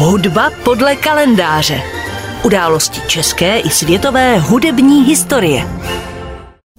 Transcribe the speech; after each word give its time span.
Hudba 0.00 0.50
podle 0.64 0.96
kalendáře. 0.96 1.82
Události 2.44 3.00
české 3.08 3.58
i 3.58 3.70
světové 3.70 4.38
hudební 4.38 5.04
historie. 5.04 5.68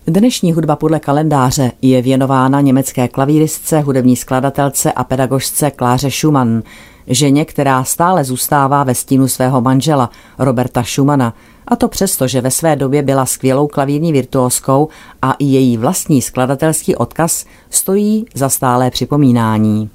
Dnešní 0.08 0.54
hudba 0.54 0.76
podle 0.76 1.00
kalendáře 1.00 1.72
je 1.82 2.02
věnována 2.02 2.62
německé 2.62 3.08
klavíristce, 3.08 3.80
hudební 3.80 4.16
skladatelce 4.16 4.92
a 4.92 5.04
pedagožce 5.04 5.72
Kláře 5.72 6.12
Schumann, 6.12 6.64
ženě, 7.08 7.46
která 7.46 7.84
stále 7.84 8.24
zůstává 8.24 8.84
ve 8.84 8.96
stínu 8.96 9.28
svého 9.28 9.62
manžela 9.62 10.10
Roberta 10.38 10.84
Schumana, 10.84 11.34
a 11.68 11.76
to 11.76 11.88
přesto, 11.88 12.28
že 12.28 12.42
ve 12.42 12.52
své 12.52 12.76
době 12.76 13.02
byla 13.02 13.26
skvělou 13.26 13.68
klavírní 13.68 14.12
virtuoskou 14.12 14.88
a 15.22 15.34
i 15.34 15.46
její 15.46 15.78
vlastní 15.78 16.22
skladatelský 16.22 16.96
odkaz 16.96 17.46
stojí 17.70 18.26
za 18.36 18.50
stálé 18.50 18.92
připomínání. 18.92 19.90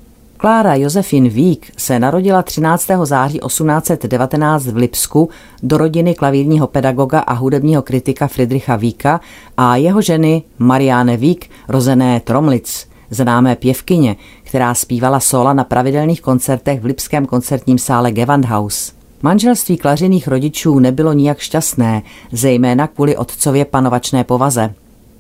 Klára 0.45 0.75
Josefin 0.75 1.29
Vík 1.29 1.73
se 1.77 1.99
narodila 1.99 2.43
13. 2.43 2.87
září 3.05 3.39
1819 3.46 4.67
v 4.67 4.77
Lipsku 4.77 5.29
do 5.63 5.79
rodiny 5.79 6.14
klavírního 6.14 6.67
pedagoga 6.67 7.21
a 7.21 7.32
hudebního 7.32 7.82
kritika 7.82 8.27
Friedricha 8.27 8.77
Víka 8.77 9.21
a 9.57 9.77
jeho 9.77 10.03
ženy 10.03 10.43
Marianne 10.59 11.17
Vík, 11.17 11.51
rozené 11.68 12.21
Tromlic, 12.21 12.89
známé 13.11 13.57
pěvkyně, 13.57 14.17
která 14.43 14.75
zpívala 14.75 15.21
sola 15.21 15.53
na 15.53 15.65
pravidelných 15.65 16.21
koncertech 16.21 16.81
v 16.81 16.85
Lipském 16.85 17.26
koncertním 17.26 17.79
sále 17.79 18.13
Gewandhaus. 18.13 18.93
Manželství 19.23 19.76
klařených 19.76 20.29
rodičů 20.29 20.79
nebylo 20.79 21.13
nijak 21.13 21.39
šťastné, 21.39 22.03
zejména 22.32 22.87
kvůli 22.87 23.17
otcově 23.17 23.65
panovačné 23.65 24.25
povaze. 24.25 24.75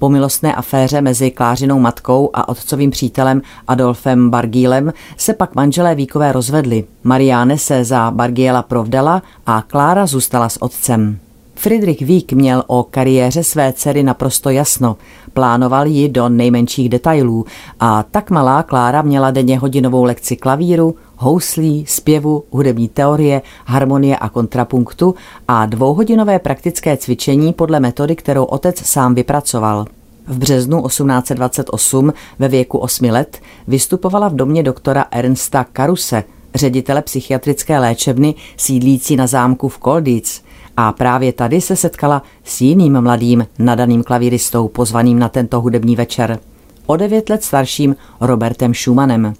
Po 0.04 0.08
milostné 0.08 0.54
aféře 0.54 1.00
mezi 1.00 1.30
Klářinou 1.30 1.78
matkou 1.78 2.30
a 2.34 2.48
otcovým 2.48 2.90
přítelem 2.90 3.42
Adolfem 3.68 4.30
Bargílem 4.30 4.92
se 5.16 5.34
pak 5.34 5.54
manželé 5.54 5.94
Víkové 5.94 6.32
rozvedli. 6.32 6.84
Mariáne 7.04 7.58
se 7.58 7.84
za 7.84 8.10
Bargiela 8.10 8.62
provdala 8.62 9.22
a 9.46 9.62
Klára 9.62 10.06
zůstala 10.06 10.48
s 10.48 10.62
otcem. 10.62 11.18
Friedrich 11.54 12.02
Vík 12.02 12.32
měl 12.32 12.64
o 12.66 12.82
kariéře 12.82 13.44
své 13.44 13.72
dcery 13.72 14.02
naprosto 14.02 14.50
jasno. 14.50 14.96
Plánoval 15.32 15.86
ji 15.86 16.08
do 16.08 16.28
nejmenších 16.28 16.88
detailů 16.88 17.44
a 17.80 18.02
tak 18.02 18.30
malá 18.30 18.62
Klára 18.62 19.02
měla 19.02 19.30
denně 19.30 19.58
hodinovou 19.58 20.04
lekci 20.04 20.36
klavíru, 20.36 20.94
houslí, 21.16 21.84
zpěvu, 21.88 22.44
hudební 22.50 22.88
teorie, 22.88 23.42
harmonie 23.64 24.16
a 24.16 24.28
kontrapunktu 24.28 25.14
a 25.48 25.66
dvouhodinové 25.66 26.38
praktické 26.38 26.96
cvičení 26.96 27.52
podle 27.52 27.80
metody, 27.80 28.16
kterou 28.16 28.44
otec 28.44 28.86
sám 28.86 29.14
vypracoval. 29.14 29.86
V 30.26 30.38
březnu 30.38 30.82
1828 30.86 32.12
ve 32.38 32.48
věku 32.48 32.78
8 32.78 33.10
let 33.10 33.40
vystupovala 33.66 34.28
v 34.28 34.34
domě 34.34 34.62
doktora 34.62 35.06
Ernsta 35.10 35.64
Karuse, 35.64 36.24
ředitele 36.54 37.02
psychiatrické 37.02 37.78
léčebny 37.78 38.34
sídlící 38.56 39.16
na 39.16 39.26
zámku 39.26 39.68
v 39.68 39.78
Kolditz. 39.78 40.42
A 40.76 40.92
právě 40.92 41.32
tady 41.32 41.60
se 41.60 41.76
setkala 41.76 42.22
s 42.44 42.60
jiným 42.60 43.00
mladým 43.00 43.46
nadaným 43.58 44.02
klavíristou 44.02 44.68
pozvaným 44.68 45.18
na 45.18 45.28
tento 45.28 45.60
hudební 45.60 45.96
večer. 45.96 46.38
O 46.86 46.96
devět 46.96 47.28
let 47.28 47.44
starším 47.44 47.96
Robertem 48.20 48.74
Schumannem 48.74 49.34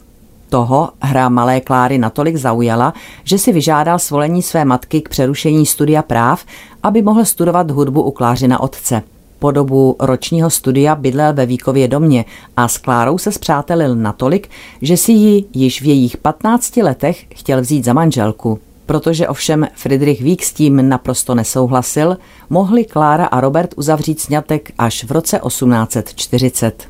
toho 0.55 0.91
hra 1.03 1.29
Malé 1.29 1.61
Kláry 1.61 1.99
natolik 1.99 2.37
zaujala, 2.37 2.95
že 3.25 3.39
si 3.39 3.53
vyžádal 3.53 3.99
svolení 3.99 4.43
své 4.43 4.65
matky 4.65 5.01
k 5.01 5.09
přerušení 5.09 5.67
studia 5.67 6.03
práv, 6.03 6.45
aby 6.83 7.03
mohl 7.03 7.25
studovat 7.25 7.71
hudbu 7.71 8.03
u 8.03 8.11
Klářina 8.11 8.61
otce. 8.61 9.03
Po 9.45 9.51
dobu 9.51 9.97
ročního 10.01 10.51
studia 10.51 10.95
bydlel 10.95 11.33
ve 11.33 11.47
Víkově 11.47 11.89
domě 11.89 12.25
a 12.57 12.69
s 12.69 12.79
Klárou 12.79 13.19
se 13.19 13.33
zpřátelil 13.33 13.97
natolik, 13.97 14.51
že 14.83 14.97
si 14.97 15.13
ji 15.13 15.45
již 15.55 15.83
v 15.83 15.85
jejich 15.85 16.17
15 16.17 16.77
letech 16.77 17.27
chtěl 17.35 17.61
vzít 17.61 17.85
za 17.85 17.93
manželku. 17.93 18.59
Protože 18.87 19.29
ovšem 19.29 19.67
Friedrich 19.75 20.21
Vík 20.21 20.43
s 20.43 20.53
tím 20.53 20.89
naprosto 20.89 21.35
nesouhlasil, 21.35 22.17
mohli 22.51 22.85
Klára 22.85 23.27
a 23.27 23.41
Robert 23.41 23.75
uzavřít 23.77 24.21
sňatek 24.21 24.73
až 24.79 25.05
v 25.05 25.13
roce 25.13 25.41
1840. 25.47 26.89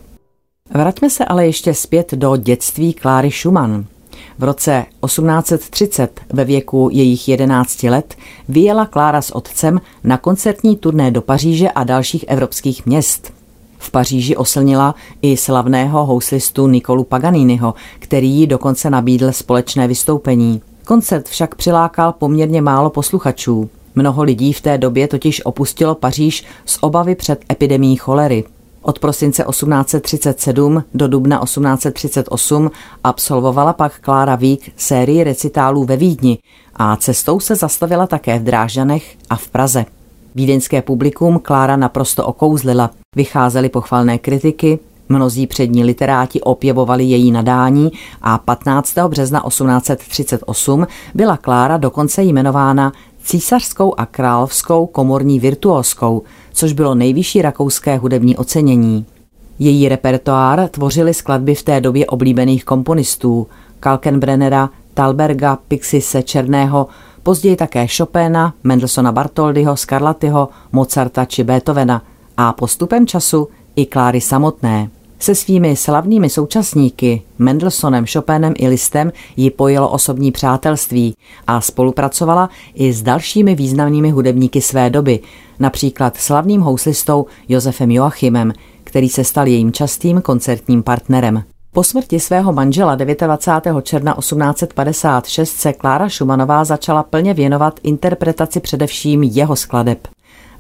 Vraťme 0.70 1.10
se 1.10 1.25
ale 1.25 1.47
ještě 1.47 1.75
zpět 1.75 2.14
do 2.14 2.37
dětství 2.37 2.93
Kláry 2.93 3.31
Schumann. 3.31 3.87
V 4.38 4.44
roce 4.44 4.86
1830 5.04 6.20
ve 6.32 6.44
věku 6.44 6.88
jejich 6.92 7.28
11 7.28 7.82
let 7.82 8.14
vyjela 8.48 8.86
Klára 8.86 9.22
s 9.22 9.36
otcem 9.36 9.80
na 10.04 10.16
koncertní 10.16 10.76
turné 10.76 11.10
do 11.10 11.22
Paříže 11.22 11.70
a 11.70 11.84
dalších 11.84 12.24
evropských 12.28 12.86
měst. 12.86 13.32
V 13.78 13.90
Paříži 13.90 14.36
oslnila 14.36 14.94
i 15.22 15.36
slavného 15.36 16.04
houslistu 16.04 16.66
Nikolu 16.66 17.04
Paganiniho, 17.04 17.74
který 17.98 18.30
jí 18.30 18.46
dokonce 18.46 18.90
nabídl 18.90 19.32
společné 19.32 19.88
vystoupení. 19.88 20.62
Koncert 20.84 21.28
však 21.28 21.54
přilákal 21.54 22.12
poměrně 22.12 22.62
málo 22.62 22.90
posluchačů. 22.90 23.70
Mnoho 23.94 24.22
lidí 24.22 24.52
v 24.52 24.60
té 24.60 24.78
době 24.78 25.08
totiž 25.08 25.46
opustilo 25.46 25.94
Paříž 25.94 26.44
z 26.66 26.78
obavy 26.80 27.14
před 27.14 27.44
epidemí 27.52 27.96
cholery. 27.96 28.44
Od 28.86 28.98
prosince 28.98 29.44
1837 29.50 30.84
do 30.94 31.08
dubna 31.08 31.40
1838 31.44 32.70
absolvovala 33.04 33.72
pak 33.72 34.00
Klára 34.00 34.36
Vík 34.36 34.72
sérii 34.76 35.24
recitálů 35.24 35.84
ve 35.84 35.96
Vídni 35.96 36.38
a 36.76 36.96
cestou 36.96 37.40
se 37.40 37.56
zastavila 37.56 38.06
také 38.06 38.38
v 38.38 38.42
Drážďanech 38.42 39.16
a 39.30 39.36
v 39.36 39.48
Praze. 39.48 39.84
Vídeňské 40.34 40.82
publikum 40.82 41.38
Klára 41.38 41.76
naprosto 41.76 42.26
okouzlila. 42.26 42.90
Vycházely 43.16 43.68
pochvalné 43.68 44.18
kritiky, 44.18 44.78
mnozí 45.08 45.46
přední 45.46 45.84
literáti 45.84 46.40
opěvovali 46.40 47.04
její 47.04 47.32
nadání 47.32 47.92
a 48.22 48.38
15. 48.38 48.94
března 49.08 49.42
1838 49.48 50.86
byla 51.14 51.36
Klára 51.36 51.76
dokonce 51.76 52.22
jmenována 52.22 52.92
císařskou 53.22 53.94
a 53.96 54.06
královskou 54.06 54.86
komorní 54.86 55.40
virtuóskou, 55.40 56.22
což 56.54 56.72
bylo 56.72 56.94
nejvyšší 56.94 57.42
rakouské 57.42 57.97
hudební 57.97 58.37
ocenění. 58.37 59.06
Její 59.59 59.88
repertoár 59.88 60.69
tvořily 60.69 61.15
skladby 61.15 61.54
v 61.54 61.62
té 61.62 61.81
době 61.81 62.06
oblíbených 62.06 62.65
komponistů 62.65 63.47
Kalkenbrennera, 63.81 64.70
Talberga, 64.94 65.59
Pixise 65.69 66.22
Černého, 66.22 66.87
později 67.22 67.56
také 67.56 67.87
Chopina, 67.97 68.54
Mendelsona 68.64 69.12
Bartoldyho, 69.12 69.76
Scarlattiho, 69.76 70.48
Mozarta 70.72 71.25
či 71.25 71.44
Beethovena 71.44 72.03
a 72.37 72.53
postupem 72.53 73.06
času 73.06 73.48
i 73.76 73.87
Kláry 73.87 74.20
samotné. 74.20 74.91
Se 75.19 75.34
svými 75.34 75.76
slavnými 75.76 76.30
současníky 76.30 77.22
Mendelssohnem, 77.38 78.06
Chopinem 78.12 78.54
i 78.58 78.69
Listem 78.69 79.12
ji 79.36 79.50
pojelo 79.50 79.91
osobní 79.91 80.32
přátelství 80.32 81.14
a 81.47 81.60
spolupracovala 81.60 82.50
i 82.75 82.92
s 82.92 83.02
dalšími 83.02 83.54
významnými 83.54 84.10
hudebníky 84.10 84.60
své 84.60 84.91
doby, 84.91 85.20
například 85.58 86.16
slavným 86.16 86.60
houslistou 86.60 87.26
Josefem 87.48 87.91
Joachimem, 87.91 88.52
který 88.84 89.08
se 89.08 89.25
stal 89.25 89.47
jejím 89.47 89.72
častým 89.72 90.20
koncertním 90.20 90.82
partnerem. 90.82 91.42
Po 91.72 91.84
smrti 91.84 92.20
svého 92.20 92.52
manžela 92.52 92.94
29. 92.94 93.82
června 93.82 94.14
1856 94.19 95.50
se 95.50 95.72
Klára 95.72 96.08
Šumanová 96.08 96.64
začala 96.64 97.02
plně 97.02 97.34
věnovat 97.34 97.81
interpretaci 97.82 98.60
především 98.60 99.22
jeho 99.22 99.56
skladeb. 99.56 100.08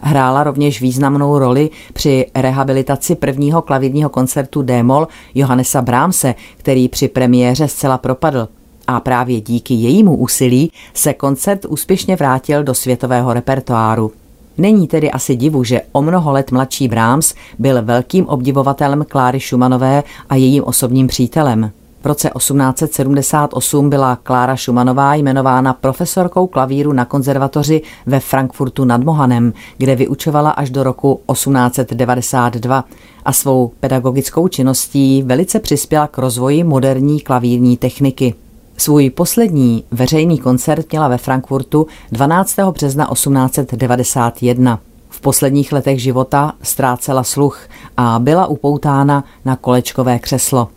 Hrála 0.00 0.44
rovněž 0.44 0.80
významnou 0.80 1.38
roli 1.38 1.70
při 1.92 2.26
rehabilitaci 2.34 3.14
prvního 3.14 3.62
klavírního 3.62 4.10
koncertu 4.10 4.62
D-moll 4.62 5.08
Johannesa 5.34 5.82
Brahmse, 5.82 6.34
který 6.56 6.88
při 6.88 7.08
premiéře 7.08 7.68
zcela 7.68 7.98
propadl. 7.98 8.48
A 8.86 9.00
právě 9.00 9.40
díky 9.40 9.74
jejímu 9.74 10.16
úsilí 10.16 10.72
se 10.94 11.14
koncert 11.14 11.64
úspěšně 11.64 12.16
vrátil 12.16 12.64
do 12.64 12.74
světového 12.74 13.32
repertoáru. 13.32 14.12
Není 14.58 14.86
tedy 14.88 15.10
asi 15.10 15.36
divu, 15.36 15.64
že 15.64 15.80
o 15.92 16.02
mnoho 16.02 16.32
let 16.32 16.50
mladší 16.52 16.88
Brahms 16.88 17.34
byl 17.58 17.82
velkým 17.82 18.26
obdivovatelem 18.26 19.04
Kláry 19.08 19.40
Šumanové 19.40 20.02
a 20.28 20.34
jejím 20.34 20.64
osobním 20.64 21.06
přítelem. 21.06 21.70
V 22.04 22.06
roce 22.06 22.30
1878 22.36 23.90
byla 23.90 24.16
Klára 24.16 24.56
Šumanová 24.56 25.14
jmenována 25.14 25.72
profesorkou 25.72 26.46
klavíru 26.46 26.92
na 26.92 27.04
konzervatoři 27.04 27.82
ve 28.06 28.20
Frankfurtu 28.20 28.84
nad 28.84 29.04
Mohanem, 29.04 29.52
kde 29.78 29.96
vyučovala 29.96 30.50
až 30.50 30.70
do 30.70 30.82
roku 30.82 31.20
1892 31.32 32.84
a 33.24 33.32
svou 33.32 33.72
pedagogickou 33.80 34.48
činností 34.48 35.22
velice 35.22 35.60
přispěla 35.60 36.06
k 36.06 36.18
rozvoji 36.18 36.64
moderní 36.64 37.20
klavírní 37.20 37.76
techniky. 37.76 38.34
Svůj 38.76 39.10
poslední 39.10 39.84
veřejný 39.90 40.38
koncert 40.38 40.86
měla 40.90 41.08
ve 41.08 41.18
Frankfurtu 41.18 41.86
12. 42.12 42.56
března 42.58 43.08
1891. 43.12 44.80
V 45.08 45.20
posledních 45.20 45.72
letech 45.72 46.02
života 46.02 46.52
ztrácela 46.62 47.24
sluch 47.24 47.68
a 47.96 48.18
byla 48.18 48.46
upoutána 48.46 49.24
na 49.44 49.56
kolečkové 49.56 50.18
křeslo. 50.18 50.68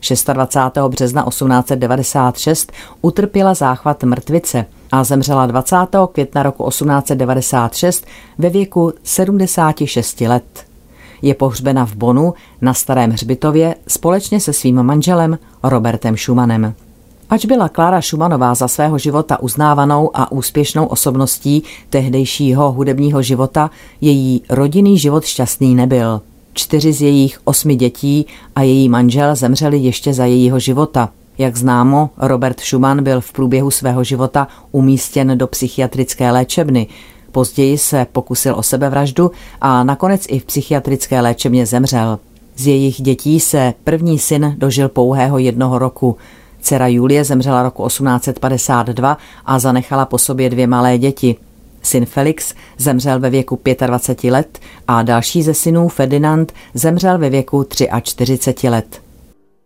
26. 0.00 0.78
března 0.88 1.24
1896 1.28 2.72
utrpěla 3.02 3.54
záchvat 3.54 4.04
mrtvice 4.04 4.66
a 4.92 5.04
zemřela 5.04 5.46
20. 5.46 5.76
května 6.12 6.42
roku 6.42 6.68
1896 6.68 8.06
ve 8.38 8.50
věku 8.50 8.92
76 9.02 10.20
let. 10.20 10.64
Je 11.22 11.34
pohřbena 11.34 11.86
v 11.86 11.94
Bonu 11.94 12.34
na 12.60 12.74
Starém 12.74 13.10
hřbitově 13.10 13.74
společně 13.88 14.40
se 14.40 14.52
svým 14.52 14.82
manželem 14.82 15.38
Robertem 15.62 16.16
Schumannem. 16.16 16.74
Ač 17.30 17.44
byla 17.44 17.68
Klára 17.68 18.00
Šumanová 18.00 18.54
za 18.54 18.68
svého 18.68 18.98
života 18.98 19.42
uznávanou 19.42 20.10
a 20.14 20.32
úspěšnou 20.32 20.86
osobností 20.86 21.62
tehdejšího 21.90 22.72
hudebního 22.72 23.22
života, 23.22 23.70
její 24.00 24.42
rodinný 24.50 24.98
život 24.98 25.24
šťastný 25.24 25.74
nebyl. 25.74 26.20
Čtyři 26.58 26.92
z 26.92 27.02
jejich 27.02 27.40
osmi 27.44 27.76
dětí 27.76 28.26
a 28.56 28.62
její 28.62 28.88
manžel 28.88 29.36
zemřeli 29.36 29.78
ještě 29.78 30.14
za 30.14 30.24
jejího 30.24 30.58
života. 30.58 31.08
Jak 31.38 31.56
známo, 31.56 32.10
Robert 32.16 32.60
Schumann 32.60 33.02
byl 33.02 33.20
v 33.20 33.32
průběhu 33.32 33.70
svého 33.70 34.04
života 34.04 34.48
umístěn 34.72 35.38
do 35.38 35.46
psychiatrické 35.46 36.30
léčebny. 36.30 36.86
Později 37.32 37.78
se 37.78 38.06
pokusil 38.12 38.54
o 38.54 38.62
sebevraždu 38.62 39.30
a 39.60 39.84
nakonec 39.84 40.26
i 40.28 40.38
v 40.38 40.44
psychiatrické 40.44 41.20
léčebně 41.20 41.66
zemřel. 41.66 42.18
Z 42.56 42.66
jejich 42.66 43.02
dětí 43.02 43.40
se 43.40 43.74
první 43.84 44.18
syn 44.18 44.54
dožil 44.58 44.88
pouhého 44.88 45.38
jednoho 45.38 45.78
roku. 45.78 46.16
Dcera 46.60 46.86
Julie 46.86 47.24
zemřela 47.24 47.62
roku 47.62 47.86
1852 47.86 49.18
a 49.46 49.58
zanechala 49.58 50.04
po 50.04 50.18
sobě 50.18 50.50
dvě 50.50 50.66
malé 50.66 50.98
děti. 50.98 51.36
Syn 51.82 52.06
Felix 52.06 52.54
zemřel 52.78 53.20
ve 53.20 53.30
věku 53.30 53.60
25 53.86 54.30
let 54.30 54.58
a 54.88 55.02
další 55.02 55.42
ze 55.42 55.54
synů 55.54 55.88
Ferdinand 55.88 56.52
zemřel 56.74 57.18
ve 57.18 57.30
věku 57.30 57.66
43 58.02 58.68
let. 58.68 59.00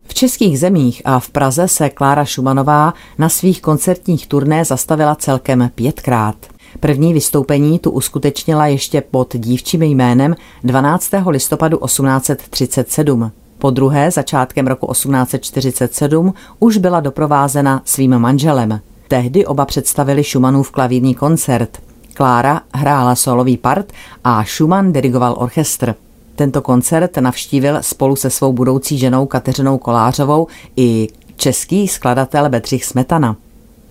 V 0.05 0.15
českých 0.15 0.59
zemích 0.59 1.03
a 1.05 1.21
v 1.21 1.29
Praze 1.29 1.69
se 1.69 1.91
Klára 1.91 2.25
Šumanová 2.25 2.95
na 3.19 3.29
svých 3.29 3.63
koncertních 3.63 4.27
turné 4.27 4.65
zastavila 4.65 5.15
celkem 5.15 5.71
pětkrát. 5.75 6.37
První 6.81 7.15
vystoupení 7.15 7.79
tu 7.79 7.91
uskutečnila 7.91 8.67
ještě 8.67 9.01
pod 9.01 9.37
dívčím 9.37 9.83
jménem 9.83 10.37
12. 10.65 11.11
listopadu 11.29 11.79
1837. 11.79 13.31
Po 13.59 13.71
druhé, 13.71 14.11
začátkem 14.11 14.67
roku 14.67 14.93
1847, 14.93 16.35
už 16.59 16.77
byla 16.77 17.01
doprovázena 17.01 17.83
svým 17.85 18.19
manželem. 18.19 18.81
Tehdy 19.09 19.47
oba 19.47 19.65
představili 19.65 20.25
Schumannův 20.25 20.71
klavírní 20.71 21.15
koncert. 21.15 21.92
Klára 22.15 22.61
hrála 22.75 23.15
solový 23.15 23.57
part 23.57 23.93
a 24.25 24.45
Schumann 24.45 24.93
dirigoval 24.93 25.35
orchestr. 25.39 25.95
Tento 26.37 26.63
koncert 26.63 27.17
navštívil 27.17 27.79
spolu 27.81 28.17
se 28.17 28.31
svou 28.31 28.53
budoucí 28.53 28.99
ženou 28.99 29.27
Kateřinou 29.27 29.79
Kolářovou 29.79 30.47
i 30.77 31.09
český 31.37 31.89
skladatel 31.89 32.49
Bedřich 32.49 32.85
Smetana. 32.85 33.37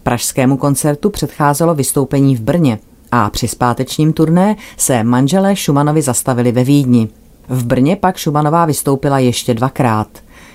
Pražskému 0.03 0.57
koncertu 0.57 1.09
předcházelo 1.09 1.75
vystoupení 1.75 2.35
v 2.35 2.41
Brně 2.41 2.79
a 3.11 3.29
při 3.29 3.47
zpátečním 3.47 4.13
turné 4.13 4.55
se 4.77 5.03
manželé 5.03 5.55
Šumanovi 5.55 6.01
zastavili 6.01 6.51
ve 6.51 6.63
Vídni. 6.63 7.09
V 7.49 7.65
Brně 7.65 7.95
pak 7.95 8.17
Šumanová 8.17 8.65
vystoupila 8.65 9.19
ještě 9.19 9.53
dvakrát. 9.53 10.07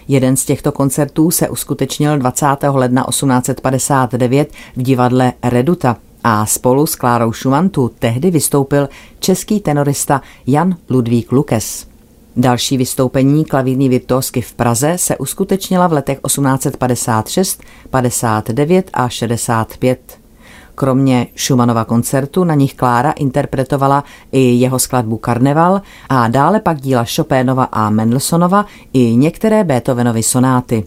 Jeden 0.09 0.37
z 0.37 0.45
těchto 0.45 0.73
koncertů 0.73 1.31
se 1.31 1.49
uskutečnil 1.49 2.19
20. 2.19 2.47
ledna 2.73 3.05
1859 3.09 4.53
v 4.77 4.83
divadle 4.83 5.33
Reduta 5.43 5.97
a 6.29 6.47
spolu 6.47 6.87
s 6.87 6.97
Klárou 6.97 7.33
Šumantu 7.33 7.91
tehdy 7.99 8.31
vystoupil 8.31 8.89
český 9.19 9.61
tenorista 9.61 10.23
Jan 10.47 10.77
Ludvík 10.91 11.33
Lukes. 11.33 11.87
Další 12.37 12.77
vystoupení 12.77 13.45
klavírní 13.45 13.89
virtuosky 13.89 14.41
v 14.41 14.55
Praze 14.55 14.93
se 14.97 15.17
uskutečnila 15.17 15.87
v 15.87 15.93
letech 15.93 16.19
1856, 16.27 17.63
59 17.91 18.91
a 18.93 19.09
65. 19.09 20.19
Kromě 20.75 21.27
Schumannova 21.37 21.85
koncertu 21.85 22.45
na 22.45 22.55
nich 22.55 22.75
Klára 22.75 23.11
interpretovala 23.11 24.05
i 24.33 24.41
jeho 24.41 24.79
skladbu 24.79 25.17
Karneval 25.17 25.83
a 26.09 26.29
dále 26.29 26.61
pak 26.61 26.81
díla 26.81 27.05
Chopinova 27.17 27.65
a 27.65 27.91
Mendelssohnova 27.91 28.67
i 28.93 29.17
některé 29.17 29.65
Beethovenovy 29.65 30.23
sonáty. 30.23 30.85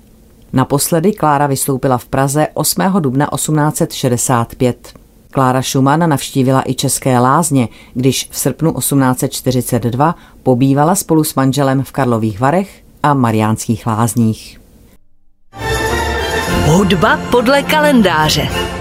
Naposledy 0.53 1.11
Klára 1.11 1.47
vystoupila 1.47 1.97
v 1.97 2.05
Praze 2.05 2.47
8. 2.53 2.81
dubna 2.99 3.29
1865. 3.35 4.98
Klára 5.31 5.61
Schumann 5.61 6.09
navštívila 6.09 6.63
i 6.65 6.73
České 6.73 7.19
lázně, 7.19 7.67
když 7.93 8.27
v 8.31 8.39
srpnu 8.39 8.73
1842 8.73 10.15
pobývala 10.43 10.95
spolu 10.95 11.23
s 11.23 11.35
manželem 11.35 11.83
v 11.83 11.91
Karlových 11.91 12.39
Varech 12.39 12.83
a 13.03 13.13
Mariánských 13.13 13.87
lázních. 13.87 14.59
Hudba 16.65 17.19
podle 17.31 17.63
kalendáře. 17.63 18.78